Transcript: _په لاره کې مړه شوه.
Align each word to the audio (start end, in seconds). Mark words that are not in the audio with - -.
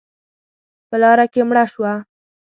_په 0.89 0.95
لاره 1.01 1.25
کې 1.33 1.41
مړه 1.49 1.63
شوه. 1.71 1.93